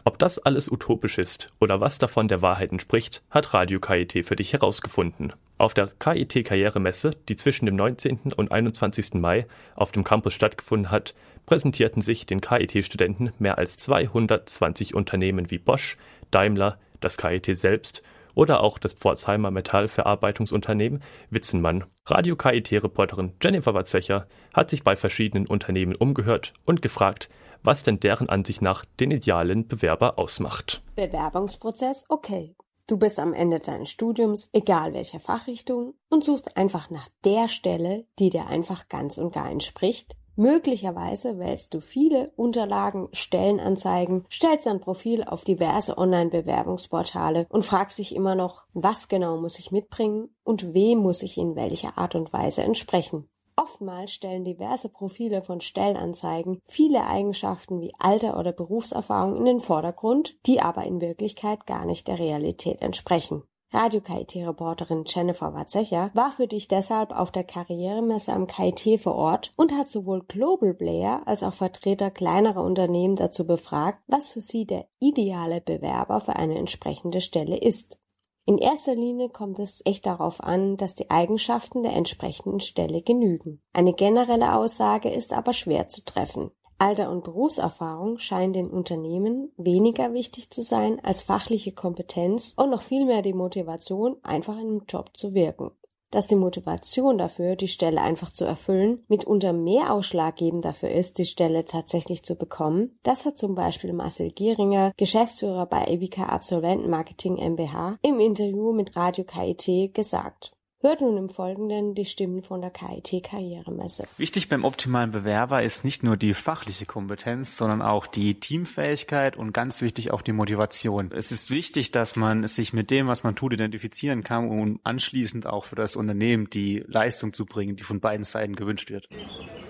[0.05, 4.35] Ob das alles utopisch ist oder was davon der Wahrheit entspricht, hat Radio KIT für
[4.35, 5.33] dich herausgefunden.
[5.57, 8.33] Auf der KIT Karrieremesse, die zwischen dem 19.
[8.35, 9.13] und 21.
[9.15, 11.13] Mai auf dem Campus stattgefunden hat,
[11.45, 15.97] präsentierten sich den KIT-Studenten mehr als 220 Unternehmen wie Bosch,
[16.31, 18.01] Daimler, das KIT selbst
[18.35, 21.83] oder auch das Pforzheimer Metallverarbeitungsunternehmen Witzenmann.
[22.05, 27.29] Radio KIT-Reporterin Jennifer Watzecher hat sich bei verschiedenen Unternehmen umgehört und gefragt,
[27.63, 30.81] was denn deren Ansicht nach den idealen Bewerber ausmacht.
[30.95, 32.55] Bewerbungsprozess, okay.
[32.85, 38.05] Du bist am Ende deines Studiums, egal welcher Fachrichtung, und suchst einfach nach der Stelle,
[38.19, 40.17] die dir einfach ganz und gar entspricht.
[40.35, 48.15] Möglicherweise wählst du viele Unterlagen, Stellenanzeigen, stellst dein Profil auf diverse Online-Bewerbungsportale und fragst dich
[48.15, 52.33] immer noch, was genau muss ich mitbringen und wem muss ich in welcher Art und
[52.33, 53.29] Weise entsprechen.
[53.55, 60.35] Oftmals stellen diverse Profile von Stellenanzeigen viele Eigenschaften wie Alter oder Berufserfahrung in den Vordergrund,
[60.45, 63.43] die aber in Wirklichkeit gar nicht der Realität entsprechen.
[63.73, 69.51] Radio KIT-Reporterin Jennifer Watzecher war für dich deshalb auf der Karrieremesse am KIT vor Ort
[69.57, 74.67] und hat sowohl Global Player als auch Vertreter kleinerer Unternehmen dazu befragt, was für sie
[74.67, 77.97] der ideale Bewerber für eine entsprechende Stelle ist.
[78.45, 83.61] In erster Linie kommt es echt darauf an, dass die Eigenschaften der entsprechenden Stelle genügen.
[83.71, 86.51] Eine generelle Aussage ist aber schwer zu treffen.
[86.77, 92.81] Alter und Berufserfahrung scheinen den Unternehmen weniger wichtig zu sein als fachliche Kompetenz und noch
[92.81, 95.71] viel mehr die Motivation, einfach in einem Job zu wirken
[96.13, 101.25] dass die Motivation dafür, die Stelle einfach zu erfüllen, mitunter mehr ausschlaggebend dafür ist, die
[101.25, 102.99] Stelle tatsächlich zu bekommen.
[103.03, 108.95] Das hat zum Beispiel Marcel Gieringer, Geschäftsführer bei Evica Absolventen Marketing MBH, im Interview mit
[108.95, 110.53] Radio KIT gesagt.
[110.85, 114.03] Hört nun im Folgenden die Stimmen von der KIT Karrieremesse.
[114.17, 119.53] Wichtig beim optimalen Bewerber ist nicht nur die fachliche Kompetenz, sondern auch die Teamfähigkeit und
[119.53, 121.09] ganz wichtig auch die Motivation.
[121.15, 125.47] Es ist wichtig, dass man sich mit dem, was man tut, identifizieren kann und anschließend
[125.47, 129.07] auch für das Unternehmen die Leistung zu bringen, die von beiden Seiten gewünscht wird.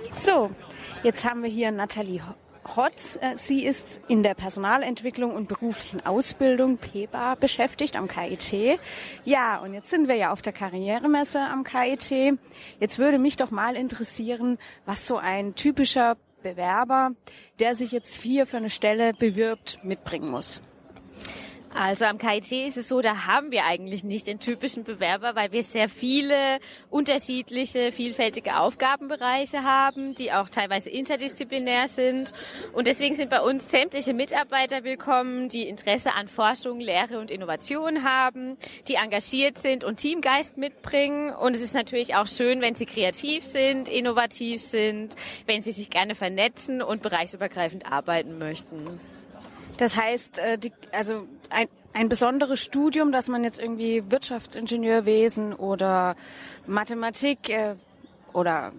[0.10, 0.50] So,
[1.04, 2.24] jetzt haben wir hier Nathalie
[2.76, 3.18] Hotz.
[3.22, 8.80] Äh, sie ist in der Personalentwicklung und beruflichen Ausbildung PEBA beschäftigt am KIT.
[9.24, 12.38] Ja, und jetzt sind wir ja auf der Karrieremesse am KIT.
[12.80, 17.12] Jetzt würde mich doch mal interessieren, was so ein typischer Bewerber,
[17.60, 20.62] der sich jetzt hier für eine Stelle bewirbt, mitbringen muss.
[21.76, 25.52] Also am KIT ist es so, da haben wir eigentlich nicht den typischen Bewerber, weil
[25.52, 26.60] wir sehr viele
[26.92, 32.32] unterschiedliche, vielfältige Aufgabenbereiche haben, die auch teilweise interdisziplinär sind.
[32.74, 38.04] Und deswegen sind bei uns sämtliche Mitarbeiter willkommen, die Interesse an Forschung, Lehre und Innovation
[38.04, 38.56] haben,
[38.88, 41.34] die engagiert sind und Teamgeist mitbringen.
[41.34, 45.16] Und es ist natürlich auch schön, wenn sie kreativ sind, innovativ sind,
[45.48, 49.00] wenn sie sich gerne vernetzen und bereichsübergreifend arbeiten möchten.
[49.78, 56.16] Das heißt, äh, die, also ein, ein besonderes Studium, dass man jetzt irgendwie Wirtschaftsingenieurwesen oder
[56.68, 57.76] Mathematik äh,
[58.34, 58.72] oder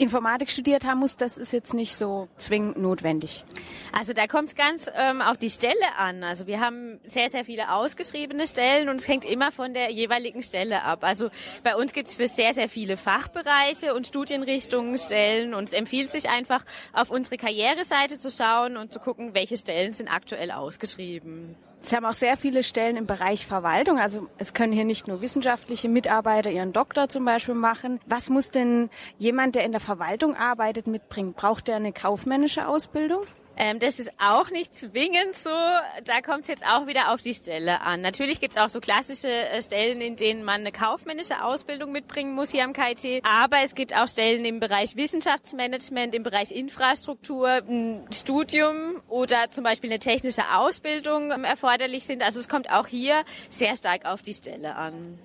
[0.00, 3.44] Informatik studiert haben muss, das ist jetzt nicht so zwingend notwendig.
[3.92, 6.24] Also da kommt es ganz ähm, auf die Stelle an.
[6.24, 10.42] Also wir haben sehr, sehr viele ausgeschriebene Stellen und es hängt immer von der jeweiligen
[10.42, 11.04] Stelle ab.
[11.04, 11.28] Also
[11.62, 16.10] bei uns gibt es für sehr, sehr viele Fachbereiche und Studienrichtungen Stellen und es empfiehlt
[16.10, 21.56] sich einfach auf unsere Karriereseite zu schauen und zu gucken, welche Stellen sind aktuell ausgeschrieben.
[21.82, 23.98] Sie haben auch sehr viele Stellen im Bereich Verwaltung.
[23.98, 28.00] Also es können hier nicht nur wissenschaftliche Mitarbeiter ihren Doktor zum Beispiel machen.
[28.06, 31.32] Was muss denn jemand, der in der Verwaltung arbeitet, mitbringen?
[31.32, 33.22] Braucht er eine kaufmännische Ausbildung?
[33.62, 35.50] Ähm, das ist auch nicht zwingend so.
[35.50, 38.00] Da kommt es jetzt auch wieder auf die Stelle an.
[38.00, 42.34] Natürlich gibt es auch so klassische äh, Stellen, in denen man eine kaufmännische Ausbildung mitbringen
[42.34, 43.22] muss hier am KIT.
[43.22, 49.62] Aber es gibt auch Stellen im Bereich Wissenschaftsmanagement, im Bereich Infrastruktur, ein Studium oder zum
[49.62, 52.22] Beispiel eine technische Ausbildung ähm, erforderlich sind.
[52.22, 53.24] Also es kommt auch hier
[53.58, 55.18] sehr stark auf die Stelle an.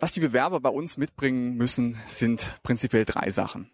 [0.00, 3.70] Was die Bewerber bei uns mitbringen müssen, sind prinzipiell drei Sachen.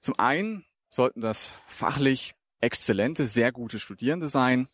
[0.00, 2.34] Zum einen sollten das fachlich
[2.64, 4.68] exzellente, sehr gute Studierende sein.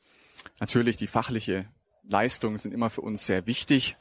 [0.58, 1.68] Natürlich die fachliche
[2.02, 3.96] Leistungen sind immer für uns sehr wichtig.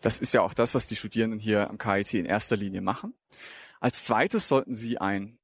[0.00, 3.14] Das ist ja auch das, was die Studierenden hier am KIT in erster Linie machen.
[3.80, 5.38] Als zweites sollten sie ein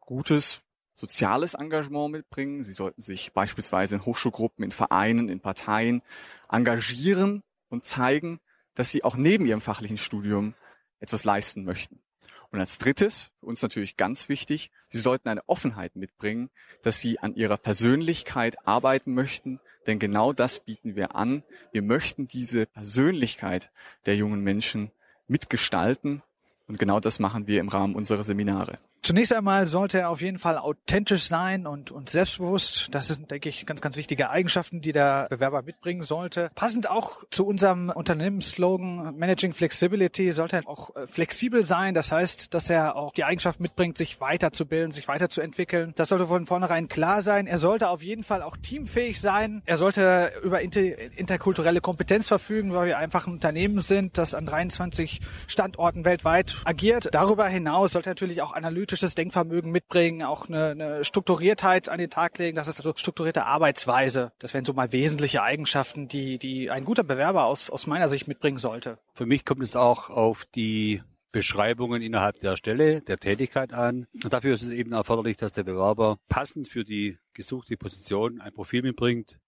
[0.00, 0.62] gutes
[0.94, 2.62] soziales Engagement mitbringen.
[2.62, 6.02] Sie sollten sich beispielsweise in Hochschulgruppen, in Vereinen, in Parteien
[6.50, 8.40] engagieren und zeigen,
[8.74, 10.54] dass sie auch neben ihrem fachlichen Studium
[10.98, 12.00] etwas leisten möchten.
[12.56, 16.48] Und als drittes, für uns natürlich ganz wichtig, Sie sollten eine Offenheit mitbringen,
[16.80, 21.42] dass Sie an Ihrer Persönlichkeit arbeiten möchten, denn genau das bieten wir an.
[21.72, 23.70] Wir möchten diese Persönlichkeit
[24.06, 24.90] der jungen Menschen
[25.28, 26.22] mitgestalten
[26.66, 28.78] und genau das machen wir im Rahmen unserer Seminare.
[29.06, 32.88] Zunächst einmal sollte er auf jeden Fall authentisch sein und, und selbstbewusst.
[32.90, 36.50] Das sind, denke ich, ganz, ganz wichtige Eigenschaften, die der Bewerber mitbringen sollte.
[36.56, 41.94] Passend auch zu unserem Unternehmensslogan Managing Flexibility sollte er auch äh, flexibel sein.
[41.94, 45.92] Das heißt, dass er auch die Eigenschaft mitbringt, sich weiterzubilden, sich weiterzuentwickeln.
[45.94, 47.46] Das sollte von vornherein klar sein.
[47.46, 49.62] Er sollte auf jeden Fall auch teamfähig sein.
[49.66, 50.80] Er sollte über inter
[51.16, 57.10] interkulturelle Kompetenz verfügen, weil wir einfach ein Unternehmen sind, das an 23 Standorten weltweit agiert.
[57.12, 61.98] Darüber hinaus sollte er natürlich auch analytisch kritisches Denkvermögen mitbringen, auch eine, eine Strukturiertheit an
[61.98, 62.56] den Tag legen.
[62.56, 64.32] Das ist also strukturierte Arbeitsweise.
[64.38, 68.26] Das wären so mal wesentliche Eigenschaften, die, die ein guter Bewerber aus, aus meiner Sicht
[68.26, 68.98] mitbringen sollte.
[69.12, 74.06] Für mich kommt es auch auf die Beschreibungen innerhalb der Stelle, der Tätigkeit an.
[74.24, 78.54] Und dafür ist es eben erforderlich, dass der Bewerber passend für die gesuchte Position ein
[78.54, 79.38] Profil mitbringt,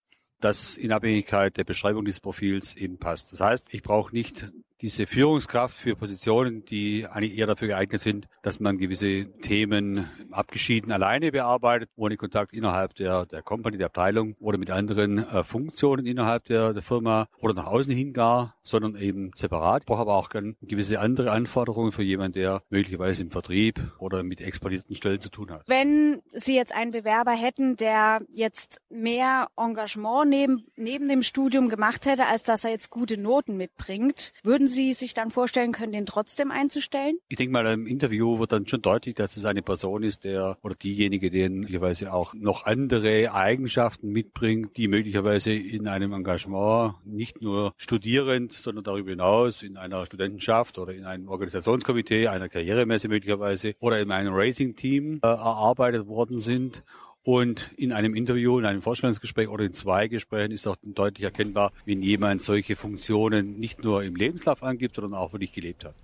[0.40, 3.32] das in Abhängigkeit der Beschreibung dieses Profils eben passt.
[3.32, 8.28] Das heißt, ich brauche nicht diese Führungskraft für Positionen, die eigentlich eher dafür geeignet sind,
[8.42, 14.36] dass man gewisse Themen abgeschieden alleine bearbeitet, ohne Kontakt innerhalb der, der Company, der Abteilung
[14.38, 18.96] oder mit anderen äh, Funktionen innerhalb der, der Firma oder nach außen hin gar, sondern
[18.96, 19.82] eben separat.
[19.82, 20.30] Ich brauche aber auch
[20.62, 25.50] gewisse andere Anforderungen für jemanden, der möglicherweise im Vertrieb oder mit expandierten Stellen zu tun
[25.50, 25.62] hat.
[25.66, 32.06] Wenn Sie jetzt einen Bewerber hätten, der jetzt mehr Engagement neben, neben dem Studium gemacht
[32.06, 36.06] hätte, als dass er jetzt gute Noten mitbringt, würden Sie sich dann vorstellen können, den
[36.06, 37.18] trotzdem einzustellen?
[37.28, 40.58] Ich denke mal, im Interview wird dann schon deutlich, dass es eine Person ist, der
[40.62, 47.42] oder diejenige, die möglicherweise auch noch andere Eigenschaften mitbringt, die möglicherweise in einem Engagement nicht
[47.42, 53.74] nur studierend, sondern darüber hinaus in einer Studentenschaft oder in einem Organisationskomitee, einer Karrieremesse möglicherweise
[53.80, 56.82] oder in einem Racing-Team äh, erarbeitet worden sind
[57.24, 61.72] und in einem Interview, in einem Vorstellungsgespräch oder in zwei Gesprächen ist auch deutlich erkennbar,
[61.84, 65.94] wenn jemand solche Funktionen nicht nur im Lebenslauf angibt, sondern auch wirklich gelebt hat.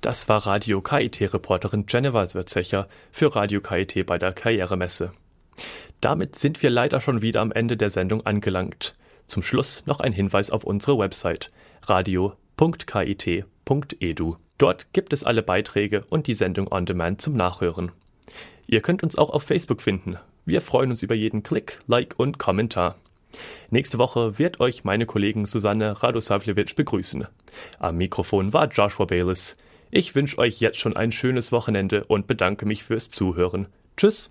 [0.00, 5.12] Das war Radio KIT-Reporterin Jennifer Wirzecher für Radio KIT bei der Karrieremesse.
[6.00, 8.94] Damit sind wir leider schon wieder am Ende der Sendung angelangt.
[9.26, 11.50] Zum Schluss noch ein Hinweis auf unsere Website
[11.82, 13.36] radio.kit.edu.
[14.58, 17.92] Dort gibt es alle Beiträge und die Sendung on demand zum Nachhören.
[18.66, 20.16] Ihr könnt uns auch auf Facebook finden.
[20.46, 22.94] Wir freuen uns über jeden Klick, Like und Kommentar.
[23.70, 27.26] Nächste Woche wird euch meine Kollegin Susanne Radosavljevic begrüßen.
[27.80, 29.56] Am Mikrofon war Joshua Bayless.
[29.90, 33.66] Ich wünsche euch jetzt schon ein schönes Wochenende und bedanke mich fürs Zuhören.
[33.96, 34.30] Tschüss!